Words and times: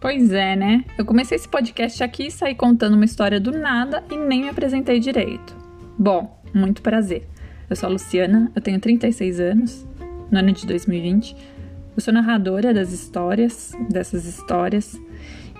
Pois 0.00 0.32
é, 0.32 0.56
né? 0.56 0.82
Eu 0.96 1.04
comecei 1.04 1.36
esse 1.36 1.46
podcast 1.46 2.02
aqui 2.02 2.28
e 2.28 2.30
saí 2.30 2.54
contando 2.54 2.94
uma 2.94 3.04
história 3.04 3.38
do 3.38 3.52
nada 3.52 4.02
e 4.10 4.16
nem 4.16 4.44
me 4.44 4.48
apresentei 4.48 4.98
direito. 4.98 5.54
Bom, 5.98 6.42
muito 6.54 6.80
prazer. 6.80 7.28
Eu 7.68 7.76
sou 7.76 7.86
a 7.86 7.92
Luciana, 7.92 8.50
eu 8.56 8.62
tenho 8.62 8.80
36 8.80 9.38
anos, 9.38 9.86
no 10.30 10.38
ano 10.38 10.52
de 10.52 10.66
2020. 10.66 11.36
Eu 11.94 12.00
sou 12.00 12.14
narradora 12.14 12.72
das 12.72 12.92
histórias, 12.92 13.72
dessas 13.90 14.24
histórias, 14.24 14.98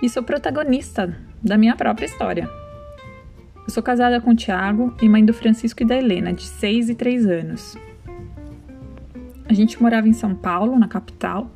e 0.01 0.09
sou 0.09 0.23
protagonista 0.23 1.15
da 1.43 1.55
minha 1.55 1.75
própria 1.75 2.07
história. 2.07 2.49
Eu 3.57 3.69
sou 3.69 3.83
casada 3.83 4.19
com 4.19 4.31
o 4.31 4.35
Tiago 4.35 4.91
e 4.99 5.07
mãe 5.07 5.23
do 5.23 5.35
Francisco 5.35 5.83
e 5.83 5.85
da 5.85 5.95
Helena, 5.95 6.33
de 6.33 6.45
6 6.45 6.89
e 6.89 6.95
3 6.95 7.27
anos. 7.27 7.77
A 9.47 9.53
gente 9.53 9.79
morava 9.79 10.07
em 10.07 10.13
São 10.13 10.33
Paulo, 10.33 10.79
na 10.79 10.87
capital, 10.87 11.51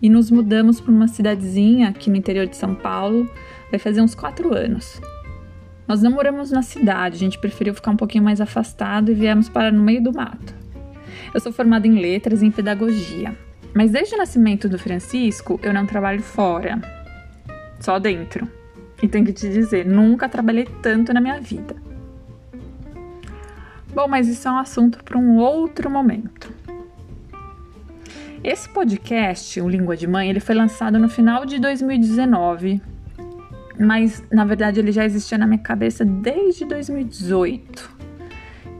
e 0.00 0.08
nos 0.08 0.30
mudamos 0.30 0.80
para 0.80 0.92
uma 0.92 1.08
cidadezinha 1.08 1.88
aqui 1.88 2.10
no 2.10 2.16
interior 2.16 2.46
de 2.46 2.56
São 2.56 2.74
Paulo, 2.74 3.28
vai 3.70 3.78
fazer 3.78 4.00
uns 4.00 4.14
quatro 4.14 4.54
anos. 4.54 5.00
Nós 5.86 6.02
não 6.02 6.10
moramos 6.10 6.50
na 6.50 6.62
cidade, 6.62 7.16
a 7.16 7.18
gente 7.18 7.38
preferiu 7.38 7.74
ficar 7.74 7.90
um 7.90 7.96
pouquinho 7.96 8.24
mais 8.24 8.40
afastado 8.40 9.10
e 9.10 9.14
viemos 9.14 9.48
para 9.48 9.72
no 9.72 9.82
meio 9.82 10.02
do 10.02 10.12
mato. 10.12 10.54
Eu 11.32 11.40
sou 11.40 11.52
formada 11.52 11.86
em 11.86 11.98
letras 11.98 12.42
e 12.42 12.46
em 12.46 12.50
pedagogia, 12.50 13.36
mas 13.74 13.90
desde 13.90 14.14
o 14.14 14.18
nascimento 14.18 14.68
do 14.68 14.78
Francisco 14.78 15.58
eu 15.62 15.72
não 15.72 15.86
trabalho 15.86 16.22
fora, 16.22 16.80
só 17.80 17.98
dentro. 17.98 18.48
E 19.02 19.08
tenho 19.08 19.24
que 19.24 19.32
te 19.32 19.48
dizer, 19.48 19.86
nunca 19.86 20.28
trabalhei 20.28 20.66
tanto 20.82 21.12
na 21.12 21.20
minha 21.20 21.40
vida. 21.40 21.76
Bom, 23.94 24.06
mas 24.06 24.28
isso 24.28 24.46
é 24.46 24.50
um 24.50 24.58
assunto 24.58 25.02
para 25.02 25.16
um 25.16 25.38
outro 25.38 25.88
momento. 25.88 26.57
Esse 28.42 28.68
podcast, 28.68 29.60
o 29.60 29.68
Língua 29.68 29.96
de 29.96 30.06
Mãe, 30.06 30.30
ele 30.30 30.38
foi 30.38 30.54
lançado 30.54 30.96
no 30.98 31.08
final 31.08 31.44
de 31.44 31.58
2019, 31.58 32.80
mas 33.78 34.22
na 34.30 34.44
verdade 34.44 34.78
ele 34.78 34.92
já 34.92 35.04
existia 35.04 35.36
na 35.36 35.46
minha 35.46 35.58
cabeça 35.58 36.04
desde 36.04 36.64
2018. 36.64 37.90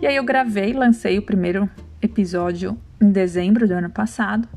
E 0.01 0.07
aí 0.07 0.15
eu 0.15 0.23
gravei, 0.23 0.73
lancei 0.73 1.19
o 1.19 1.23
primeiro 1.23 1.69
episódio 2.01 2.79
em 3.01 3.11
dezembro 3.11 3.67
do 3.67 3.75
ano 3.75 3.91
passado 3.91 4.49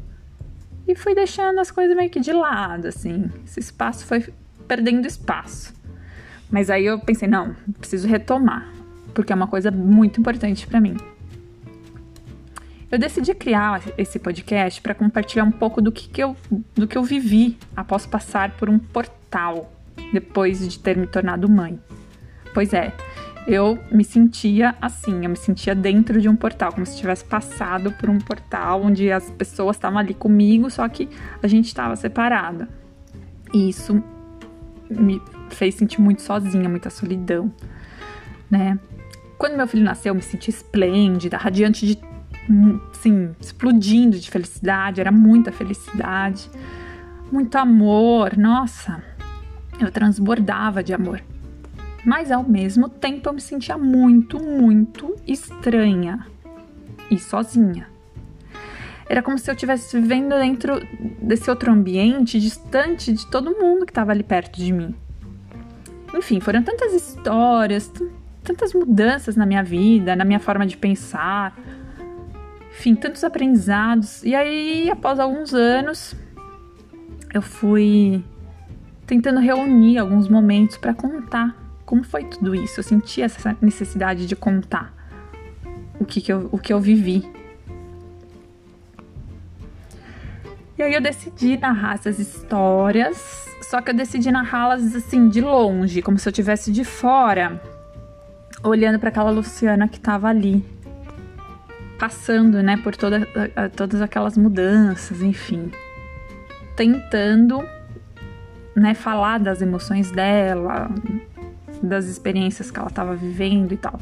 e 0.87 0.95
fui 0.95 1.15
deixando 1.15 1.59
as 1.59 1.71
coisas 1.71 1.95
meio 1.95 2.09
que 2.09 2.19
de 2.19 2.31
lado, 2.31 2.87
assim. 2.87 3.29
Esse 3.43 3.59
espaço 3.59 4.05
foi 4.05 4.23
perdendo 4.67 5.07
espaço. 5.07 5.73
Mas 6.49 6.69
aí 6.69 6.85
eu 6.85 6.99
pensei, 6.99 7.27
não, 7.27 7.55
preciso 7.79 8.07
retomar, 8.07 8.71
porque 9.15 9.33
é 9.33 9.35
uma 9.35 9.47
coisa 9.47 9.71
muito 9.71 10.19
importante 10.19 10.67
para 10.67 10.79
mim. 10.79 10.95
Eu 12.91 12.99
decidi 12.99 13.33
criar 13.33 13.81
esse 13.97 14.19
podcast 14.19 14.81
para 14.81 14.93
compartilhar 14.93 15.45
um 15.45 15.51
pouco 15.51 15.81
do 15.81 15.93
que, 15.93 16.09
que, 16.09 16.21
eu, 16.21 16.35
do 16.75 16.85
que 16.85 16.97
eu 16.97 17.03
vivi 17.03 17.57
após 17.73 18.05
passar 18.05 18.51
por 18.57 18.69
um 18.69 18.77
portal 18.77 19.71
depois 20.11 20.67
de 20.67 20.77
ter 20.77 20.97
me 20.97 21.07
tornado 21.07 21.49
mãe. 21.49 21.79
Pois 22.53 22.73
é, 22.73 22.93
eu 23.47 23.79
me 23.89 24.03
sentia 24.03 24.75
assim, 24.81 25.23
eu 25.23 25.29
me 25.29 25.37
sentia 25.37 25.73
dentro 25.73 26.19
de 26.19 26.27
um 26.27 26.35
portal, 26.35 26.73
como 26.73 26.85
se 26.85 26.97
tivesse 26.97 27.23
passado 27.23 27.93
por 27.93 28.09
um 28.09 28.19
portal 28.19 28.83
onde 28.83 29.09
as 29.09 29.29
pessoas 29.31 29.77
estavam 29.77 29.97
ali 29.97 30.13
comigo, 30.13 30.69
só 30.69 30.85
que 30.89 31.07
a 31.41 31.47
gente 31.47 31.67
estava 31.67 31.95
separada. 31.95 32.67
E 33.53 33.69
isso 33.69 34.03
me 34.89 35.21
fez 35.49 35.75
sentir 35.75 36.01
muito 36.01 36.21
sozinha, 36.21 36.67
muita 36.67 36.89
solidão, 36.89 37.53
né? 38.49 38.77
Quando 39.37 39.55
meu 39.55 39.65
filho 39.65 39.85
nasceu, 39.85 40.11
eu 40.11 40.15
me 40.15 40.21
senti 40.21 40.49
esplêndida, 40.49 41.37
radiante 41.37 41.87
de 41.87 42.10
assim, 42.91 43.35
explodindo 43.39 44.19
de 44.19 44.29
felicidade, 44.29 45.01
era 45.01 45.11
muita 45.11 45.51
felicidade, 45.51 46.49
muito 47.31 47.55
amor, 47.57 48.37
nossa, 48.37 49.03
eu 49.79 49.91
transbordava 49.91 50.83
de 50.83 50.93
amor. 50.93 51.21
Mas 52.05 52.31
ao 52.31 52.43
mesmo 52.43 52.89
tempo 52.89 53.29
eu 53.29 53.33
me 53.33 53.41
sentia 53.41 53.77
muito, 53.77 54.39
muito 54.39 55.15
estranha 55.27 56.25
e 57.09 57.17
sozinha. 57.19 57.87
Era 59.07 59.21
como 59.21 59.37
se 59.37 59.49
eu 59.49 59.53
estivesse 59.53 59.99
vivendo 59.99 60.29
dentro 60.29 60.79
desse 61.21 61.49
outro 61.49 61.71
ambiente, 61.71 62.39
distante 62.39 63.11
de 63.11 63.27
todo 63.27 63.51
mundo 63.51 63.85
que 63.85 63.91
estava 63.91 64.11
ali 64.11 64.23
perto 64.23 64.57
de 64.57 64.71
mim. 64.71 64.95
Enfim, 66.13 66.39
foram 66.39 66.63
tantas 66.63 66.93
histórias, 66.93 67.91
tantas 68.43 68.73
mudanças 68.73 69.35
na 69.35 69.45
minha 69.45 69.63
vida, 69.63 70.15
na 70.15 70.25
minha 70.25 70.39
forma 70.39 70.65
de 70.65 70.77
pensar, 70.77 71.57
enfim, 72.81 72.95
tantos 72.95 73.23
aprendizados. 73.23 74.23
E 74.23 74.33
aí, 74.33 74.89
após 74.89 75.19
alguns 75.19 75.53
anos, 75.53 76.15
eu 77.31 77.39
fui 77.41 78.23
tentando 79.05 79.39
reunir 79.39 79.99
alguns 79.99 80.27
momentos 80.27 80.77
para 80.77 80.91
contar 80.91 81.55
como 81.85 82.03
foi 82.03 82.23
tudo 82.23 82.55
isso. 82.55 82.79
Eu 82.79 82.83
senti 82.83 83.21
essa 83.21 83.55
necessidade 83.61 84.25
de 84.25 84.35
contar 84.35 84.91
o 85.99 86.05
que, 86.05 86.21
que, 86.21 86.33
eu, 86.33 86.49
o 86.51 86.57
que 86.57 86.73
eu 86.73 86.79
vivi. 86.79 87.23
E 90.75 90.81
aí 90.81 90.95
eu 90.95 91.01
decidi 91.01 91.57
narrar 91.57 91.93
essas 91.93 92.17
histórias, 92.17 93.47
só 93.61 93.79
que 93.79 93.91
eu 93.91 93.93
decidi 93.93 94.31
narrá-las 94.31 94.95
assim 94.95 95.29
de 95.29 95.39
longe, 95.39 96.01
como 96.01 96.17
se 96.17 96.27
eu 96.27 96.31
estivesse 96.31 96.71
de 96.71 96.83
fora, 96.83 97.61
olhando 98.63 98.97
para 98.97 99.09
aquela 99.09 99.29
Luciana 99.29 99.87
que 99.87 99.97
estava 99.97 100.27
ali 100.27 100.80
passando, 102.01 102.63
né, 102.63 102.77
por 102.77 102.95
toda, 102.95 103.27
todas 103.75 104.01
aquelas 104.01 104.35
mudanças, 104.35 105.21
enfim, 105.21 105.69
tentando, 106.75 107.63
né, 108.75 108.95
falar 108.95 109.37
das 109.37 109.61
emoções 109.61 110.09
dela, 110.09 110.89
das 111.79 112.05
experiências 112.05 112.71
que 112.71 112.79
ela 112.79 112.87
estava 112.87 113.15
vivendo 113.15 113.73
e 113.73 113.77
tal. 113.77 113.99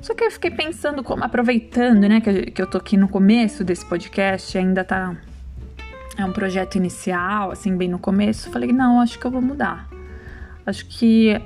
Só 0.00 0.14
que 0.14 0.22
eu 0.22 0.30
fiquei 0.30 0.52
pensando 0.52 1.02
como, 1.02 1.24
aproveitando, 1.24 2.08
né, 2.08 2.20
que, 2.20 2.52
que 2.52 2.62
eu 2.62 2.68
tô 2.68 2.78
aqui 2.78 2.96
no 2.96 3.08
começo 3.08 3.64
desse 3.64 3.84
podcast, 3.84 4.56
ainda 4.56 4.84
tá 4.84 5.16
é 6.16 6.24
um 6.24 6.32
projeto 6.32 6.76
inicial, 6.76 7.50
assim, 7.50 7.76
bem 7.76 7.88
no 7.88 7.98
começo, 7.98 8.48
falei, 8.48 8.72
não, 8.72 9.00
acho 9.00 9.18
que 9.18 9.26
eu 9.26 9.30
vou 9.32 9.42
mudar. 9.42 9.88
Acho 10.64 10.86
que 10.86 11.40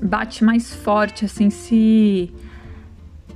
bate 0.00 0.44
mais 0.44 0.72
forte, 0.72 1.24
assim, 1.24 1.50
se 1.50 2.32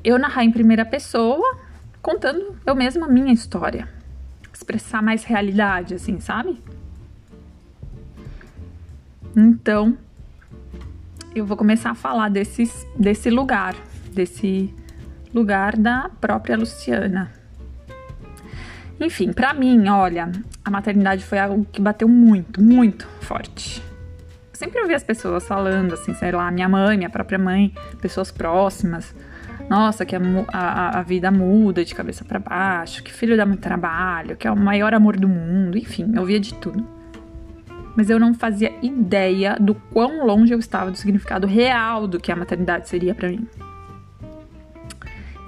eu 0.07 0.21
narrar 0.21 0.45
em 0.45 0.53
primeira 0.53 0.85
pessoa, 0.85 1.59
contando 2.01 2.57
eu 2.65 2.77
mesma 2.77 3.07
a 3.07 3.09
minha 3.09 3.33
história. 3.33 3.89
Expressar 4.55 5.03
mais 5.03 5.25
realidade, 5.25 5.95
assim, 5.95 6.21
sabe? 6.21 6.63
Então, 9.35 9.99
eu 11.35 11.45
vou 11.45 11.57
começar 11.57 11.91
a 11.91 11.95
falar 11.97 12.31
desses, 12.31 12.87
desse 12.97 13.31
lugar, 13.31 13.75
desse 14.13 14.73
lugar 15.35 15.77
da 15.77 16.09
própria 16.21 16.57
Luciana. 16.57 17.33
Enfim, 19.01 19.33
para 19.33 19.53
mim, 19.53 19.89
olha, 19.89 20.31
a 20.65 20.71
maternidade 20.71 21.25
foi 21.25 21.41
algo 21.41 21.67
que 21.71 21.81
bateu 21.83 22.09
muito, 22.09 22.63
muito 22.63 23.09
forte. 23.21 23.83
Eu 24.53 24.55
sempre 24.55 24.81
ouvi 24.81 24.95
as 24.95 25.03
pessoas 25.03 25.45
falando, 25.47 25.95
assim, 25.95 26.15
sei 26.15 26.31
lá, 26.31 26.49
minha 26.53 26.69
mãe, 26.69 26.97
minha 26.97 27.11
própria 27.11 27.39
mãe, 27.39 27.75
pessoas 28.01 28.31
próximas, 28.31 29.13
nossa, 29.69 30.07
que 30.07 30.15
a, 30.15 30.21
a, 30.53 31.01
a 31.01 31.03
vida 31.03 31.31
muda 31.31 31.85
de 31.85 31.95
cabeça 31.95 32.25
para 32.25 32.39
baixo, 32.39 33.03
que 33.03 33.13
filho 33.13 33.37
dá 33.37 33.45
muito 33.45 33.61
trabalho, 33.61 34.37
que 34.37 34.47
é 34.47 34.51
o 34.51 34.57
maior 34.57 34.95
amor 34.95 35.17
do 35.17 35.29
mundo, 35.29 35.77
enfim, 35.77 36.13
eu 36.15 36.25
via 36.25 36.39
de 36.39 36.55
tudo. 36.55 36.87
Mas 37.97 38.11
eu 38.11 38.21
não 38.21 38.35
fazia 38.35 38.73
ideia 38.83 39.57
do 39.59 39.75
quão 39.75 40.25
longe 40.25 40.53
eu 40.53 40.59
estava 40.59 40.91
do 40.91 40.97
significado 40.97 41.47
real 41.47 42.07
do 42.07 42.21
que 42.21 42.31
a 42.31 42.37
maternidade 42.37 42.89
seria 42.89 43.15
para 43.15 43.29
mim. 43.29 43.49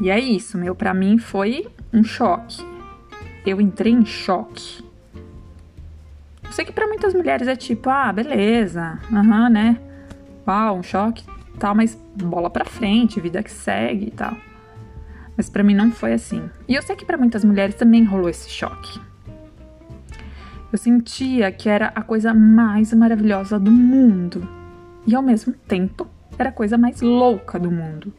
E 0.00 0.10
é 0.10 0.18
isso, 0.18 0.56
meu, 0.56 0.74
para 0.74 0.94
mim 0.94 1.18
foi 1.18 1.66
um 1.92 2.02
choque. 2.02 2.64
Eu 3.46 3.60
entrei 3.60 3.92
em 3.92 4.04
choque. 4.04 4.84
Eu 6.44 6.52
sei 6.52 6.64
que 6.64 6.72
para 6.72 6.86
muitas 6.86 7.14
mulheres 7.14 7.46
é 7.46 7.54
tipo, 7.54 7.90
ah, 7.90 8.12
beleza, 8.12 8.98
aham, 9.12 9.44
uhum, 9.44 9.48
né? 9.50 9.76
Uau, 10.46 10.78
um 10.78 10.82
choque, 10.82 11.24
tal, 11.58 11.74
mas 11.74 11.98
bola 12.14 12.48
pra 12.48 12.64
frente, 12.64 13.20
vida 13.20 13.42
que 13.42 13.50
segue 13.50 14.06
e 14.06 14.10
tal. 14.10 14.36
Mas 15.36 15.48
para 15.48 15.62
mim 15.62 15.74
não 15.74 15.90
foi 15.90 16.12
assim. 16.12 16.48
E 16.66 16.74
eu 16.74 16.82
sei 16.82 16.96
que 16.96 17.04
para 17.04 17.16
muitas 17.16 17.44
mulheres 17.44 17.74
também 17.74 18.04
rolou 18.04 18.28
esse 18.28 18.50
choque. 18.50 19.00
Eu 20.70 20.78
sentia 20.78 21.50
que 21.50 21.68
era 21.68 21.92
a 21.94 22.02
coisa 22.02 22.34
mais 22.34 22.92
maravilhosa 22.92 23.58
do 23.58 23.70
mundo 23.70 24.46
e 25.06 25.14
ao 25.14 25.22
mesmo 25.22 25.52
tempo 25.52 26.06
era 26.38 26.50
a 26.50 26.52
coisa 26.52 26.76
mais 26.76 27.00
louca 27.00 27.58
do 27.58 27.70
mundo. 27.70 28.12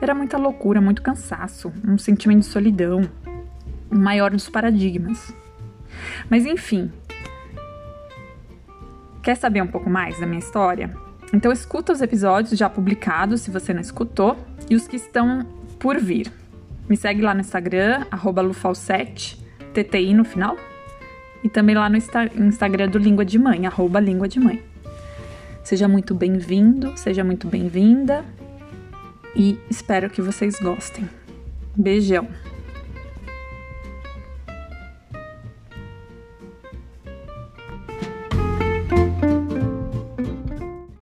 Era 0.00 0.14
muita 0.14 0.36
loucura, 0.38 0.80
muito 0.80 1.02
cansaço, 1.02 1.72
um 1.86 1.98
sentimento 1.98 2.40
de 2.40 2.46
solidão, 2.46 3.02
o 3.90 3.96
maior 3.96 4.30
dos 4.30 4.48
paradigmas. 4.48 5.34
Mas 6.30 6.46
enfim, 6.46 6.90
quer 9.22 9.36
saber 9.36 9.62
um 9.62 9.66
pouco 9.66 9.88
mais 9.90 10.18
da 10.18 10.26
minha 10.26 10.38
história? 10.38 11.07
Então 11.32 11.52
escuta 11.52 11.92
os 11.92 12.00
episódios 12.00 12.58
já 12.58 12.70
publicados, 12.70 13.42
se 13.42 13.50
você 13.50 13.74
não 13.74 13.80
escutou, 13.80 14.36
e 14.68 14.74
os 14.74 14.88
que 14.88 14.96
estão 14.96 15.46
por 15.78 15.98
vir. 15.98 16.32
Me 16.88 16.96
segue 16.96 17.20
lá 17.20 17.34
no 17.34 17.40
Instagram, 17.40 18.06
lufalsete, 18.42 19.38
TTI 19.74 20.14
no 20.14 20.24
final. 20.24 20.56
e 21.44 21.48
também 21.48 21.76
lá 21.76 21.88
no 21.88 21.96
Insta 21.96 22.24
Instagram 22.36 22.88
do 22.88 22.98
Língua 22.98 23.24
de 23.24 23.38
Mãe, 23.38 23.64
arroba 23.66 24.00
Língua 24.00 24.26
de 24.26 24.40
Mãe. 24.40 24.60
Seja 25.62 25.86
muito 25.86 26.14
bem-vindo, 26.14 26.96
seja 26.96 27.22
muito 27.22 27.46
bem-vinda 27.46 28.24
e 29.36 29.58
espero 29.70 30.10
que 30.10 30.20
vocês 30.20 30.58
gostem. 30.58 31.08
Beijão! 31.76 32.26